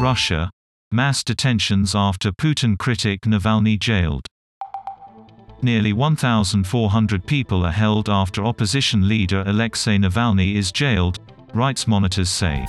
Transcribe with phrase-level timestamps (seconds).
[0.00, 0.48] Russia.
[0.92, 4.26] Mass detentions after Putin critic Navalny jailed.
[5.60, 11.18] Nearly 1,400 people are held after opposition leader Alexei Navalny is jailed,
[11.52, 12.64] rights monitors say.